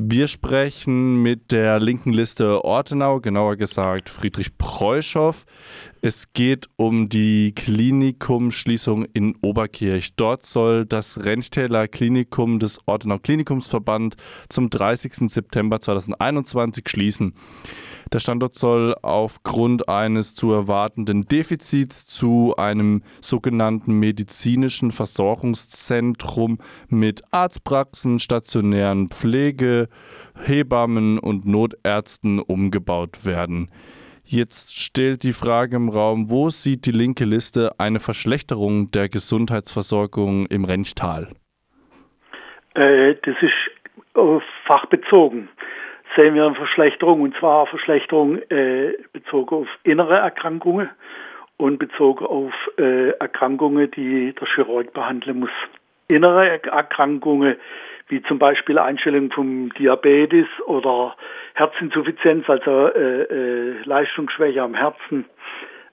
Wir 0.00 0.28
sprechen 0.28 1.22
mit 1.24 1.50
der 1.50 1.80
linken 1.80 2.12
Liste 2.12 2.64
Ortenau, 2.64 3.18
genauer 3.18 3.56
gesagt 3.56 4.08
Friedrich 4.08 4.56
Preuschow. 4.56 5.44
Es 6.00 6.32
geht 6.32 6.68
um 6.76 7.08
die 7.08 7.52
Klinikumschließung 7.56 9.06
in 9.14 9.34
Oberkirch. 9.40 10.14
Dort 10.14 10.46
soll 10.46 10.86
das 10.86 11.24
Renchtäler 11.24 11.88
Klinikum 11.88 12.60
des 12.60 12.78
Ortenau 12.86 13.18
Klinikumsverband 13.18 14.14
zum 14.48 14.70
30. 14.70 15.28
September 15.28 15.80
2021 15.80 16.88
schließen. 16.88 17.34
Der 18.12 18.20
Standort 18.20 18.54
soll 18.54 18.94
aufgrund 19.02 19.88
eines 19.88 20.36
zu 20.36 20.52
erwartenden 20.52 21.26
Defizits 21.26 22.06
zu 22.06 22.54
einem 22.56 23.02
sogenannten 23.20 23.94
medizinischen 23.94 24.92
Versorgungszentrum 24.92 26.58
mit 26.88 27.22
Arztpraxen, 27.32 28.20
stationären 28.20 29.08
Pflege, 29.08 29.88
Hebammen 30.36 31.18
und 31.18 31.44
Notärzten 31.44 32.38
umgebaut 32.38 33.24
werden. 33.24 33.68
Jetzt 34.30 34.76
stellt 34.76 35.22
die 35.22 35.32
Frage 35.32 35.76
im 35.76 35.88
Raum, 35.88 36.30
wo 36.30 36.50
sieht 36.50 36.84
die 36.84 36.92
linke 36.92 37.24
Liste 37.24 37.72
eine 37.78 37.98
Verschlechterung 37.98 38.88
der 38.90 39.08
Gesundheitsversorgung 39.08 40.44
im 40.46 40.66
Renchtal? 40.66 41.28
Äh, 42.74 43.14
das 43.24 43.36
ist 43.40 43.54
fachbezogen 44.66 45.48
sehen 46.16 46.34
wir 46.34 46.46
eine 46.46 46.54
Verschlechterung, 46.54 47.22
und 47.22 47.36
zwar 47.36 47.60
eine 47.60 47.66
Verschlechterung 47.68 48.38
äh, 48.50 48.92
bezogen 49.12 49.54
auf 49.54 49.68
innere 49.84 50.16
Erkrankungen 50.16 50.90
und 51.56 51.78
bezogen 51.78 52.26
auf 52.26 52.52
äh, 52.76 53.10
Erkrankungen, 53.10 53.90
die 53.92 54.34
der 54.34 54.48
Chirurg 54.48 54.92
behandeln 54.92 55.40
muss. 55.40 55.50
Innere 56.08 56.60
Erkrankungen, 56.62 57.56
wie 58.08 58.22
zum 58.22 58.38
Beispiel 58.38 58.78
Einstellung 58.78 59.30
vom 59.30 59.72
Diabetes 59.74 60.46
oder 60.66 61.14
Herzinsuffizienz, 61.58 62.48
also 62.48 62.86
äh, 62.88 63.22
äh, 63.22 63.82
Leistungsschwäche 63.84 64.62
am 64.62 64.74
Herzen, 64.74 65.24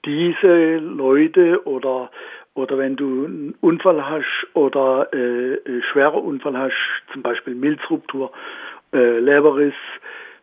diese 0.04 0.76
Leute 0.76 1.66
oder 1.66 2.10
oder 2.54 2.78
wenn 2.78 2.96
du 2.96 3.26
einen 3.26 3.54
Unfall 3.60 4.08
hast 4.08 4.46
oder 4.54 5.12
äh, 5.12 5.82
schwerer 5.92 6.22
Unfall 6.22 6.56
hast, 6.56 6.72
zum 7.12 7.20
Beispiel 7.22 7.54
Milzruptur 7.54 8.32
äh, 8.94 9.18
Leberriss, 9.18 9.74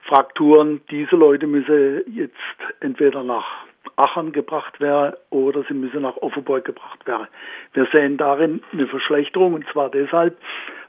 Frakturen. 0.01 0.81
Diese 0.91 1.16
Leute 1.16 1.47
müssen 1.47 2.03
jetzt 2.13 2.35
entweder 2.81 3.23
nach 3.23 3.66
Aachen 3.95 4.31
gebracht 4.31 4.79
werden 4.79 5.16
oder 5.29 5.63
sie 5.67 5.73
müssen 5.73 6.01
nach 6.01 6.17
Offenburg 6.17 6.66
gebracht 6.66 7.07
werden. 7.07 7.27
Wir 7.73 7.88
sehen 7.94 8.17
darin 8.17 8.61
eine 8.73 8.88
Verschlechterung 8.88 9.53
und 9.53 9.66
zwar 9.71 9.89
deshalb, 9.89 10.38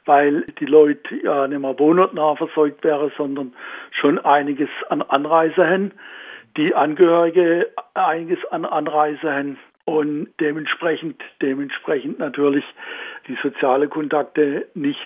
weil 0.07 0.43
die 0.59 0.67
Leute 0.67 1.15
ja 1.23 1.47
nicht 1.49 1.61
mehr 1.61 1.79
wohnortnah 1.79 2.37
versorgt 2.37 2.85
wären, 2.85 3.11
sondern 3.17 3.53
schon 3.91 4.19
einiges 4.19 4.69
an 4.89 5.03
Anreise 5.03 5.67
haben, 5.67 5.93
die 6.57 6.75
Angehörige 6.75 7.71
einiges 7.95 8.39
an 8.51 8.65
Anreise 8.65 9.33
haben 9.33 9.59
und 9.85 10.29
dementsprechend, 10.41 11.21
dementsprechend 11.43 12.19
natürlich 12.19 12.65
die 13.29 13.37
soziale 13.43 13.89
Kontakte 13.89 14.67
nicht 14.75 14.99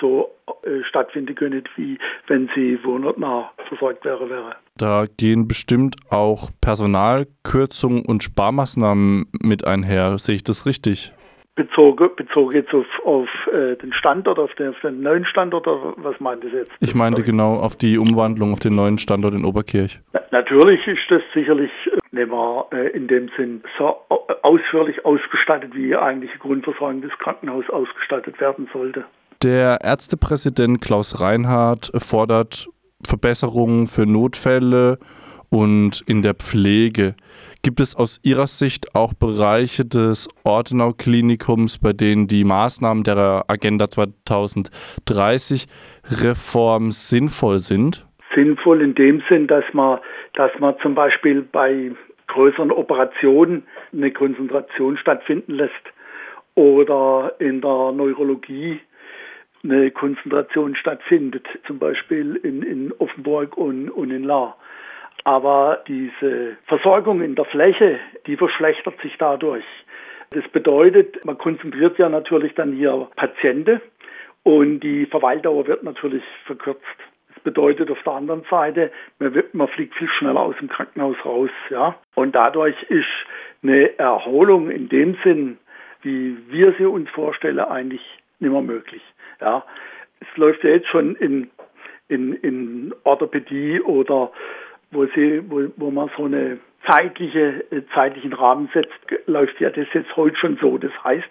so 0.00 0.30
äh, 0.64 0.82
stattfinden 0.88 1.34
können, 1.34 1.62
wie 1.76 1.98
wenn 2.26 2.50
sie 2.54 2.82
wohnortnah 2.82 3.52
versorgt 3.68 4.04
wäre, 4.04 4.28
wäre. 4.28 4.56
Da 4.76 5.06
gehen 5.16 5.46
bestimmt 5.46 5.96
auch 6.10 6.50
Personalkürzungen 6.60 8.04
und 8.04 8.22
Sparmaßnahmen 8.24 9.26
mit 9.42 9.66
einher. 9.66 10.18
Sehe 10.18 10.34
ich 10.34 10.44
das 10.44 10.66
richtig? 10.66 11.12
Bezogen, 11.56 12.10
bezogen 12.16 12.54
jetzt 12.54 12.72
auf, 12.74 12.86
auf 13.04 13.28
äh, 13.52 13.76
den 13.76 13.92
Standort, 13.94 14.38
auf 14.38 14.54
den, 14.54 14.68
auf 14.68 14.80
den, 14.82 15.00
neuen 15.00 15.24
Standort, 15.24 15.66
oder 15.66 15.94
was 15.96 16.20
meint 16.20 16.44
ihr 16.44 16.50
jetzt? 16.50 16.70
Ich 16.80 16.94
meinte 16.94 17.22
genau 17.22 17.56
auf 17.56 17.76
die 17.76 17.96
Umwandlung 17.96 18.52
auf 18.52 18.60
den 18.60 18.74
neuen 18.74 18.98
Standort 18.98 19.32
in 19.32 19.44
Oberkirch. 19.44 19.98
Na, 20.12 20.20
natürlich 20.32 20.86
ist 20.86 21.00
das 21.08 21.22
sicherlich 21.32 21.70
äh, 21.86 21.96
nicht 22.10 22.30
mehr 22.30 22.66
äh, 22.72 22.88
in 22.90 23.08
dem 23.08 23.30
Sinn 23.38 23.62
so 23.78 23.96
ausführlich 24.42 25.04
ausgestattet, 25.06 25.74
wie 25.74 25.96
eigentlich 25.96 26.30
die 26.32 26.38
Grundversorgung 26.38 27.00
des 27.00 27.12
Krankenhauses 27.18 27.70
ausgestattet 27.70 28.38
werden 28.38 28.68
sollte. 28.72 29.04
Der 29.42 29.78
Ärztepräsident 29.82 30.82
Klaus 30.82 31.20
Reinhardt 31.20 31.90
fordert 31.96 32.68
Verbesserungen 33.02 33.86
für 33.86 34.04
Notfälle 34.04 34.98
und 35.50 36.02
in 36.06 36.22
der 36.22 36.34
Pflege. 36.34 37.14
Gibt 37.66 37.80
es 37.80 37.96
aus 37.96 38.20
Ihrer 38.22 38.46
Sicht 38.46 38.94
auch 38.94 39.12
Bereiche 39.12 39.84
des 39.84 40.28
Ortenau-Klinikums, 40.44 41.80
bei 41.80 41.92
denen 41.92 42.28
die 42.28 42.44
Maßnahmen 42.44 43.02
der 43.02 43.42
Agenda 43.48 43.88
2030 43.88 45.66
Reform 46.22 46.92
sinnvoll 46.92 47.58
sind? 47.58 48.06
Sinnvoll 48.36 48.82
in 48.82 48.94
dem 48.94 49.20
Sinn, 49.28 49.48
dass 49.48 49.64
man, 49.72 49.98
dass 50.34 50.52
man 50.60 50.76
zum 50.80 50.94
Beispiel 50.94 51.42
bei 51.42 51.90
größeren 52.28 52.70
Operationen 52.70 53.64
eine 53.92 54.12
Konzentration 54.12 54.96
stattfinden 54.96 55.54
lässt 55.54 55.72
oder 56.54 57.34
in 57.40 57.62
der 57.62 57.90
Neurologie 57.90 58.78
eine 59.64 59.90
Konzentration 59.90 60.76
stattfindet, 60.76 61.48
zum 61.66 61.80
Beispiel 61.80 62.36
in, 62.44 62.62
in 62.62 62.92
Offenburg 63.00 63.56
und, 63.56 63.90
und 63.90 64.12
in 64.12 64.22
Lahr. 64.22 64.56
Aber 65.26 65.82
diese 65.88 66.56
Versorgung 66.66 67.20
in 67.20 67.34
der 67.34 67.46
Fläche, 67.46 67.98
die 68.28 68.36
verschlechtert 68.36 68.94
sich 69.00 69.18
dadurch. 69.18 69.64
Das 70.30 70.46
bedeutet, 70.52 71.24
man 71.24 71.36
konzentriert 71.36 71.98
ja 71.98 72.08
natürlich 72.08 72.54
dann 72.54 72.74
hier 72.74 73.08
Patienten 73.16 73.80
und 74.44 74.78
die 74.78 75.04
Verweildauer 75.06 75.66
wird 75.66 75.82
natürlich 75.82 76.22
verkürzt. 76.44 76.80
Das 77.34 77.42
bedeutet 77.42 77.90
auf 77.90 78.00
der 78.04 78.12
anderen 78.12 78.44
Seite, 78.48 78.92
man, 79.18 79.34
wird, 79.34 79.52
man 79.52 79.66
fliegt 79.66 79.96
viel 79.96 80.08
schneller 80.10 80.42
aus 80.42 80.54
dem 80.60 80.68
Krankenhaus 80.68 81.16
raus, 81.24 81.50
ja. 81.70 81.96
Und 82.14 82.36
dadurch 82.36 82.80
ist 82.84 83.10
eine 83.64 83.98
Erholung 83.98 84.70
in 84.70 84.88
dem 84.88 85.16
Sinn, 85.24 85.58
wie 86.02 86.36
wir 86.50 86.72
sie 86.78 86.86
uns 86.86 87.10
vorstellen, 87.10 87.58
eigentlich 87.58 88.06
nicht 88.38 88.52
mehr 88.52 88.62
möglich. 88.62 89.02
Ja, 89.40 89.64
es 90.20 90.36
läuft 90.36 90.62
ja 90.62 90.70
jetzt 90.70 90.86
schon 90.86 91.16
in, 91.16 91.50
in, 92.06 92.32
in 92.34 92.94
Orthopädie 93.02 93.80
oder 93.80 94.30
wo 94.96 95.06
sie, 95.14 95.42
wo, 95.48 95.70
wo 95.76 95.90
man 95.90 96.10
so 96.16 96.24
eine 96.24 96.58
zeitliche, 96.88 97.64
äh, 97.70 97.82
zeitlichen 97.94 98.32
Rahmen 98.32 98.68
setzt, 98.72 98.92
läuft 99.26 99.60
ja 99.60 99.70
das 99.70 99.86
jetzt 99.92 100.16
heute 100.16 100.36
schon 100.36 100.56
so. 100.60 100.78
Das 100.78 100.92
heißt, 101.04 101.28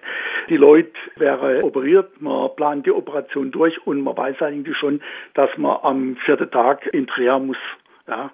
die 0.49 0.57
Leute 0.57 0.91
wäre 1.15 1.63
operiert, 1.63 2.21
man 2.21 2.55
plant 2.55 2.85
die 2.85 2.91
Operation 2.91 3.51
durch 3.51 3.85
und 3.87 4.01
man 4.01 4.15
weiß 4.15 4.41
eigentlich 4.41 4.77
schon, 4.77 5.01
dass 5.33 5.49
man 5.57 5.77
am 5.81 6.15
vierten 6.17 6.51
Tag 6.51 6.85
in 6.93 7.09
Reha 7.09 7.39
muss. 7.39 7.57
Ja. 8.07 8.31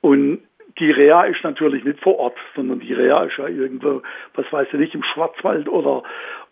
Und 0.00 0.42
die 0.78 0.90
Reha 0.90 1.24
ist 1.24 1.44
natürlich 1.44 1.84
nicht 1.84 2.00
vor 2.00 2.18
Ort, 2.18 2.36
sondern 2.56 2.80
die 2.80 2.92
Reha 2.92 3.24
ist 3.24 3.36
ja 3.36 3.46
irgendwo, 3.46 4.02
was 4.34 4.50
weiß 4.52 4.68
ich 4.72 4.78
nicht, 4.78 4.94
im 4.94 5.04
Schwarzwald 5.04 5.68
oder, 5.68 6.02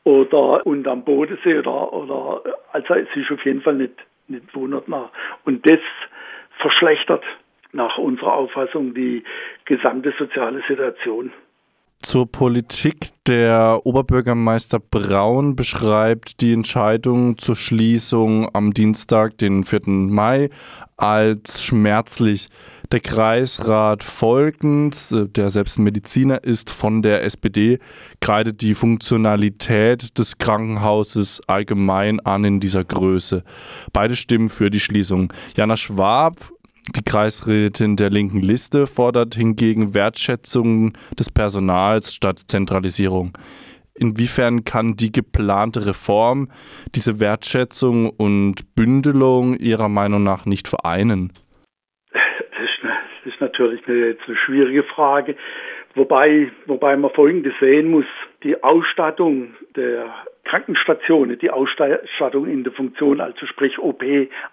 oder 0.05 0.67
und 0.67 0.87
am 0.87 1.05
Bodensee 1.05 1.59
oder, 1.59 1.93
oder 1.93 2.43
also 2.73 2.95
es 2.95 3.09
ist 3.15 3.31
auf 3.31 3.45
jeden 3.45 3.63
Fall 3.63 3.75
nicht, 3.75 3.95
nicht 4.29 4.55
wohnortnah. 4.55 5.11
Und 5.45 5.69
das 5.69 5.81
verschlechtert 6.59 7.25
nach 7.73 7.99
unserer 7.99 8.35
Auffassung 8.35 8.95
die 8.95 9.25
gesamte 9.65 10.13
soziale 10.19 10.63
Situation. 10.69 11.33
Zur 12.03 12.31
Politik. 12.31 13.11
Der 13.29 13.81
Oberbürgermeister 13.85 14.81
Braun 14.81 15.55
beschreibt 15.55 16.41
die 16.41 16.53
Entscheidung 16.53 17.39
zur 17.39 17.55
Schließung 17.55 18.51
am 18.53 18.75
Dienstag, 18.75 19.39
den 19.39 19.63
4. 19.63 19.83
Mai, 19.87 20.51
als 20.97 21.63
schmerzlich. 21.63 22.49
Der 22.91 23.01
Kreisrat 23.01 24.03
Volkens, 24.03 25.15
der 25.17 25.49
selbst 25.49 25.79
Mediziner 25.79 26.43
ist 26.45 26.71
von 26.71 27.01
der 27.01 27.23
SPD, 27.23 27.79
kreidet 28.21 28.61
die 28.61 28.75
Funktionalität 28.75 30.19
des 30.19 30.37
Krankenhauses 30.37 31.41
allgemein 31.47 32.21
an 32.21 32.45
in 32.45 32.61
dieser 32.61 32.85
Größe. 32.85 33.45
Beide 33.93 34.17
stimmen 34.17 34.49
für 34.49 34.69
die 34.69 34.81
Schließung. 34.81 35.33
Jana 35.57 35.79
Schwab, 35.79 36.52
die 36.97 37.05
Kreisrätin 37.05 37.97
der 37.97 38.11
linken 38.11 38.41
Liste, 38.41 38.87
fordert 38.87 39.35
hingegen 39.35 39.95
Wertschätzung 39.95 40.93
des 41.19 41.31
Personals 41.31 42.15
statt 42.15 42.41
Zentralisierung. 42.49 43.37
Inwiefern 43.95 44.65
kann 44.65 44.97
die 44.97 45.13
geplante 45.13 45.87
Reform 45.87 46.49
diese 46.95 47.21
Wertschätzung 47.21 48.11
und 48.11 48.75
Bündelung 48.75 49.57
Ihrer 49.57 49.89
Meinung 49.89 50.23
nach 50.23 50.47
nicht 50.47 50.67
vereinen? 50.67 51.33
Das 52.13 53.33
ist 53.33 53.41
natürlich 53.41 53.87
eine, 53.87 54.17
eine 54.27 54.37
schwierige 54.37 54.83
Frage. 54.83 55.37
Wobei, 55.95 56.51
wobei 56.67 56.97
man 56.97 57.11
Folgendes 57.13 57.53
sehen 57.61 57.91
muss. 57.91 58.07
Die 58.43 58.63
Ausstattung 58.63 59.55
der 59.77 60.13
Krankenstationen, 60.45 61.39
die 61.39 61.51
Ausstattung 61.51 62.47
in 62.47 62.65
der 62.65 62.73
Funktion, 62.73 63.21
also 63.21 63.47
sprich 63.47 63.79
OP, 63.79 64.03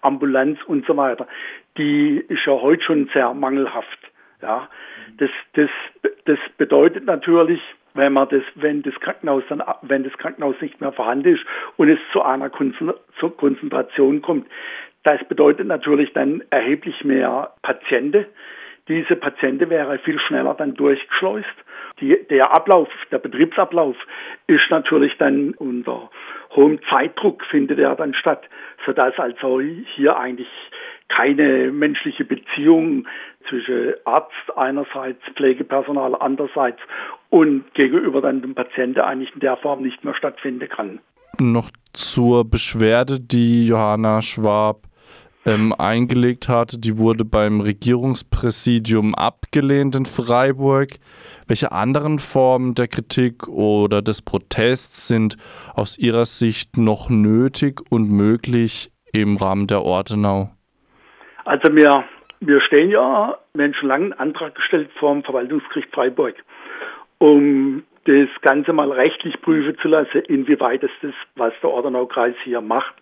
Ambulanz 0.01 0.59
und 0.65 0.86
so 0.86 0.95
weiter, 0.95 1.27
die 1.77 2.24
ist 2.27 2.45
ja 2.45 2.53
heute 2.53 2.83
schon 2.83 3.09
sehr 3.13 3.33
mangelhaft. 3.33 4.00
Ja, 4.41 4.69
das, 5.18 5.30
das, 5.53 5.69
das 6.25 6.39
bedeutet 6.57 7.06
natürlich, 7.06 7.59
wenn 7.95 8.13
man 8.13 8.30
das, 8.30 8.44
wenn 8.56 8.83
das 8.83 8.94
Krankenhaus 9.01 9.44
dann, 9.50 9.62
wenn 9.81 10.03
das 10.03 10.13
Krankenhaus 10.13 10.56
nicht 10.62 10.80
mehr 10.80 10.94
vorhanden 10.94 11.36
ist 11.36 11.44
und 11.75 11.89
es 11.89 12.00
zu 12.13 12.21
einer 12.21 12.50
Konzentration 12.50 14.21
kommt, 14.21 14.45
Das 15.03 15.24
bedeutet 15.27 15.68
natürlich 15.68 16.12
dann 16.13 16.44
erheblich 16.50 17.03
mehr 17.03 17.53
Patienten. 17.62 18.25
Diese 18.88 19.15
Patienten 19.15 19.69
wäre 19.69 19.97
viel 20.00 20.19
schneller 20.19 20.56
dann 20.56 20.74
durchgeschleust. 20.74 21.47
Die, 22.01 22.18
der 22.30 22.54
Ablauf, 22.54 22.88
der 23.12 23.19
Betriebsablauf 23.19 23.96
ist 24.48 24.69
natürlich 24.69 25.18
dann 25.18 25.51
unter 25.56 26.10
hohem 26.56 26.80
Zeitdruck 26.90 27.44
findet 27.46 27.80
er 27.80 27.96
dann 27.96 28.13
statt, 28.13 28.44
sodass 28.86 29.18
also 29.18 29.62
hier 29.96 30.18
eigentlich 30.18 30.48
keine 31.10 31.72
menschliche 31.72 32.24
Beziehung 32.24 33.07
zwischen 33.48 33.94
Arzt 34.06 34.34
einerseits, 34.56 35.22
Pflegepersonal 35.36 36.16
andererseits 36.19 36.80
und 37.30 37.74
gegenüber 37.74 38.22
dann 38.22 38.42
dem 38.42 38.56
Patienten 38.56 39.01
eigentlich 39.01 39.34
in 39.34 39.40
der 39.40 39.57
Form 39.57 39.81
nicht 39.81 40.04
mehr 40.04 40.13
stattfinden 40.16 40.69
kann. 40.69 41.00
Noch 41.40 41.69
zur 41.94 42.50
Beschwerde, 42.50 43.19
die 43.19 43.68
Johanna 43.68 44.22
Schwab 44.22 44.88
ähm, 45.50 45.74
eingelegt 45.78 46.48
hatte. 46.48 46.80
Die 46.80 46.98
wurde 46.98 47.25
beim 47.25 47.60
Regierungspräsidium 47.60 49.16
abgelehnt 49.16 49.96
in 49.96 50.06
Freiburg. 50.06 50.90
Welche 51.48 51.72
anderen 51.72 52.19
Formen 52.19 52.75
der 52.75 52.88
Kritik 52.88 53.48
oder 53.48 54.04
des 54.04 54.22
Protests 54.22 55.07
sind 55.07 55.38
aus 55.74 55.98
Ihrer 55.98 56.25
Sicht 56.25 56.78
noch 56.78 57.10
nötig 57.10 57.81
und 57.90 58.12
möglich 58.12 58.92
im 59.12 59.38
Rahmen 59.38 59.66
der 59.66 59.81
Ortenau? 59.81 60.51
Also 61.46 61.75
wir, 61.75 62.04
wir 62.42 62.62
stehen 62.62 62.92
ja, 62.92 63.36
wir 63.54 63.66
haben 63.66 63.74
schon 63.74 63.90
lange 63.90 64.04
einen 64.06 64.13
Antrag 64.13 64.54
gestellt 64.54 64.92
vor 65.00 65.13
dem 65.13 65.24
Verwaltungsgericht 65.24 65.90
Freiburg, 65.92 66.36
um 67.18 67.84
das 68.09 68.41
Ganze 68.41 68.73
mal 68.73 68.91
rechtlich 68.91 69.39
prüfen 69.39 69.77
zu 69.77 69.88
lassen, 69.88 70.23
inwieweit 70.27 70.83
es 70.83 70.89
das, 71.03 71.13
was 71.35 71.53
der 71.61 71.69
Ordenaukreis 71.69 72.33
hier 72.44 72.59
macht, 72.59 72.95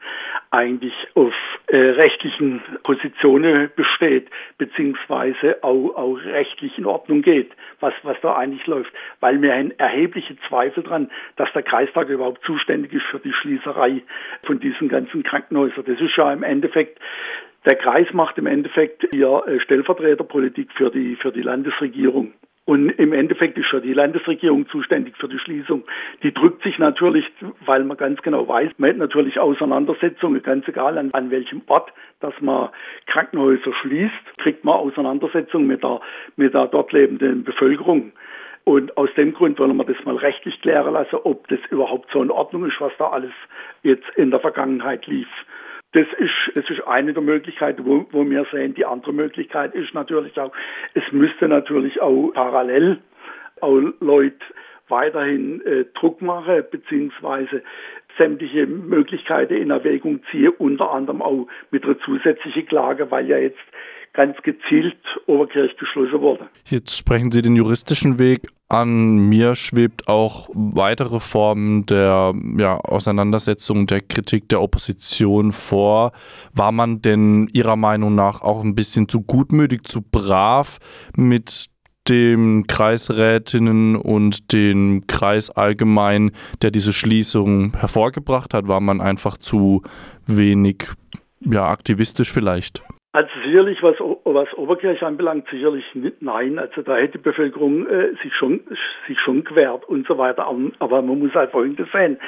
eigentlich 0.52 0.94
auf 1.16 1.34
äh, 1.68 1.78
rechtlichen 1.78 2.62
Positionen 2.84 3.72
besteht, 3.74 4.28
beziehungsweise 4.58 5.64
auch, 5.64 5.96
auch 5.96 6.18
rechtlich 6.26 6.78
in 6.78 6.86
Ordnung 6.86 7.22
geht, 7.22 7.52
was, 7.80 7.94
was 8.04 8.18
da 8.22 8.36
eigentlich 8.36 8.68
läuft. 8.68 8.92
Weil 9.22 9.42
wir 9.42 9.54
haben 9.54 9.72
erhebliche 9.78 10.36
Zweifel 10.50 10.84
dran, 10.84 11.10
dass 11.38 11.52
der 11.54 11.64
Kreistag 11.64 12.10
überhaupt 12.10 12.44
zuständig 12.44 12.92
ist 12.92 13.06
für 13.06 13.20
die 13.20 13.32
Schließerei 13.32 14.02
von 14.44 14.60
diesen 14.60 14.90
ganzen 14.90 15.24
Krankenhäusern. 15.24 15.86
Das 15.88 16.02
ist 16.02 16.18
ja 16.18 16.34
im 16.34 16.44
Endeffekt 16.44 17.00
der 17.66 17.76
Kreis 17.76 18.08
macht 18.14 18.38
im 18.38 18.46
Endeffekt 18.46 19.08
hier 19.14 19.44
äh, 19.48 19.60
Stellvertreterpolitik 19.62 20.72
für 20.74 20.90
die, 20.90 21.16
für 21.16 21.32
die 21.32 21.42
Landesregierung. 21.42 22.34
Und 22.68 22.90
im 22.90 23.14
Endeffekt 23.14 23.58
ist 23.58 23.72
ja 23.72 23.80
die 23.80 23.94
Landesregierung 23.94 24.68
zuständig 24.68 25.16
für 25.16 25.30
die 25.30 25.40
Schließung. 25.40 25.86
Die 26.22 26.34
drückt 26.34 26.64
sich 26.64 26.78
natürlich, 26.80 27.24
weil 27.66 27.86
man 27.86 27.96
ganz 27.96 28.22
genau 28.22 28.46
weiß, 28.46 28.72
man 28.78 28.90
hat 28.90 28.98
natürlich 28.98 29.40
Auseinandersetzungen, 29.40 30.44
ganz 30.44 30.68
egal 30.68 30.98
an, 30.98 31.12
an 31.14 31.32
welchem 31.32 31.62
Ort, 31.68 31.94
dass 32.20 32.34
man 32.42 32.68
Krankenhäuser 33.06 33.72
schließt, 33.82 34.38
kriegt 34.40 34.66
man 34.66 34.76
Auseinandersetzungen 34.76 35.66
mit 35.66 35.82
der, 35.82 36.02
mit 36.36 36.54
der 36.54 36.68
dort 36.68 36.92
lebenden 36.92 37.46
Bevölkerung. 37.46 38.12
Und 38.66 38.98
aus 38.98 39.14
dem 39.16 39.34
Grund 39.34 39.58
wollen 39.60 39.78
wir 39.78 39.86
das 39.86 40.04
mal 40.04 40.18
rechtlich 40.18 40.60
klären 40.60 40.92
lassen, 40.92 41.20
ob 41.24 41.48
das 41.48 41.60
überhaupt 41.70 42.12
so 42.12 42.22
in 42.22 42.30
Ordnung 42.30 42.66
ist, 42.66 42.82
was 42.82 42.92
da 42.98 43.12
alles 43.12 43.32
jetzt 43.84 44.10
in 44.18 44.30
der 44.30 44.42
Vergangenheit 44.42 45.08
lief. 45.08 45.30
Das 45.98 46.06
ist, 46.20 46.56
das 46.56 46.70
ist 46.70 46.86
eine 46.86 47.12
der 47.12 47.24
Möglichkeiten, 47.24 47.84
wo, 47.84 48.06
wo 48.12 48.30
wir 48.30 48.46
sehen. 48.52 48.76
Die 48.76 48.86
andere 48.86 49.14
Möglichkeit 49.14 49.74
ist 49.74 49.96
natürlich 49.96 50.40
auch, 50.40 50.52
es 50.94 51.02
müsste 51.12 51.48
natürlich 51.48 52.00
auch 52.00 52.30
parallel 52.36 53.00
auch 53.62 53.82
Leute 54.00 54.38
weiterhin 54.90 55.60
äh, 55.66 55.86
Druck 55.96 56.22
machen, 56.22 56.64
beziehungsweise 56.70 57.64
sämtliche 58.16 58.68
Möglichkeiten 58.68 59.56
in 59.56 59.72
Erwägung 59.72 60.20
ziehen, 60.30 60.54
unter 60.60 60.92
anderem 60.92 61.24
auch 61.24 61.48
mit 61.72 61.84
einer 61.84 61.98
zusätzlichen 62.02 62.68
Klage, 62.68 63.10
weil 63.10 63.28
ja 63.28 63.40
jetzt 63.40 63.58
ganz 64.14 64.40
gezielt 64.44 64.98
Oberkirch 65.26 65.76
geschlossen 65.78 66.22
wurde. 66.22 66.48
Jetzt 66.66 66.96
sprechen 66.96 67.32
Sie 67.32 67.42
den 67.42 67.56
juristischen 67.56 68.20
Weg 68.20 68.42
an. 68.70 69.30
Mir 69.30 69.56
schwebt 69.56 70.08
auch 70.08 70.50
weitere 70.54 71.20
Formen 71.20 71.86
der 71.86 72.34
ja, 72.58 72.78
Auseinandersetzung, 72.78 73.88
der 73.88 74.02
Kritik 74.02 74.50
der 74.50 74.62
Opposition 74.62 75.52
vor. 75.52 76.12
War 76.54 76.72
man 76.72 77.02
denn 77.02 77.48
Ihrer 77.54 77.76
Meinung 77.76 78.16
nach 78.16 78.42
auch 78.42 78.64
ein 78.64 78.76
bisschen 78.76 79.08
zu 79.08 79.22
gutmütig, 79.22 79.88
zu 79.88 80.02
brav 80.02 80.80
mit 81.16 81.68
den 82.08 82.68
Kreisrätinnen 82.68 83.96
und 83.96 84.54
den 84.54 85.08
Kreis 85.08 85.50
allgemein, 85.50 86.32
der 86.62 86.72
diese 86.72 86.94
Schließung 86.94 87.76
hervorgebracht 87.78 88.54
hat? 88.54 88.68
War 88.68 88.82
man 88.82 89.02
einfach 89.02 89.38
zu 89.38 89.84
wenig 90.26 90.86
ja, 91.42 91.68
aktivistisch 91.68 92.32
vielleicht? 92.32 92.84
Also 93.18 93.32
sicherlich, 93.44 93.82
was, 93.82 93.96
was 94.26 94.54
Oberkirch 94.54 95.02
anbelangt, 95.02 95.48
sicherlich 95.50 95.84
nicht, 95.96 96.22
nein. 96.22 96.60
Also 96.60 96.84
da 96.84 96.98
hätte 96.98 97.18
die 97.18 97.24
Bevölkerung 97.24 97.88
äh, 97.88 98.12
sich 98.22 98.32
schon 98.36 98.60
sich 99.08 99.20
schon 99.20 99.44
gewehrt 99.44 99.86
und 99.86 100.06
so 100.06 100.20
weiter. 100.20 100.46
Aber 100.78 101.02
man 101.02 101.18
muss 101.18 101.34
halt 101.34 101.50
Folgendes 101.50 101.92
sehen. 101.92 102.20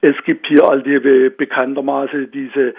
Es 0.00 0.16
gibt 0.24 0.48
hier 0.48 0.68
all 0.68 0.82
die 0.82 0.98
bekanntermaßen 1.30 2.32
diese 2.32 2.74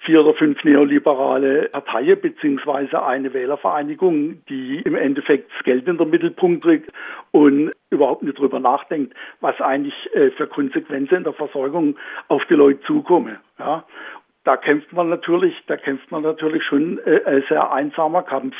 vier 0.00 0.20
oder 0.20 0.34
fünf 0.34 0.62
neoliberale 0.62 1.70
Parteien 1.70 2.20
beziehungsweise 2.20 3.02
eine 3.02 3.32
Wählervereinigung, 3.32 4.42
die 4.50 4.82
im 4.84 4.94
Endeffekt 4.94 5.50
das 5.56 5.64
Geld 5.64 5.88
in 5.88 5.96
den 5.96 6.10
Mittelpunkt 6.10 6.66
drückt 6.66 6.92
und 7.30 7.72
überhaupt 7.88 8.24
nicht 8.24 8.38
drüber 8.38 8.60
nachdenkt, 8.60 9.14
was 9.40 9.58
eigentlich 9.62 9.94
äh, 10.12 10.32
für 10.32 10.48
Konsequenzen 10.48 11.14
in 11.14 11.24
der 11.24 11.32
Versorgung 11.32 11.96
auf 12.28 12.44
die 12.44 12.54
Leute 12.56 12.82
zukommen. 12.82 13.38
Ja 13.58 13.86
da 14.46 14.56
kämpft 14.56 14.92
man 14.92 15.08
natürlich, 15.08 15.54
da 15.66 15.76
kämpft 15.76 16.10
man 16.12 16.22
natürlich 16.22 16.62
schon 16.62 16.98
äh, 17.04 17.20
ein 17.26 17.44
sehr 17.48 17.72
einsamer 17.72 18.22
Kampf, 18.22 18.54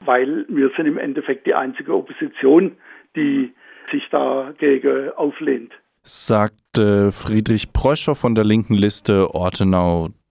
weil 0.00 0.44
wir 0.48 0.70
sind 0.76 0.86
im 0.86 0.98
Endeffekt 0.98 1.46
die 1.46 1.54
einzige 1.54 1.94
Opposition, 1.94 2.76
die 3.14 3.52
sich 3.90 4.02
dagegen 4.10 5.10
auflehnt. 5.12 5.72
Sagte 6.02 7.12
Friedrich 7.12 7.72
Pröscher 7.72 8.14
von 8.14 8.34
der 8.34 8.44
linken 8.44 8.74
Liste 8.74 9.34
Ortenau 9.34 10.08